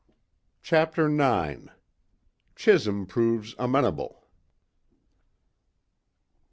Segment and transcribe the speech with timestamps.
[0.63, 1.67] CHAPTER IX
[2.55, 4.27] CHISHOLM PROVES AMENABLE.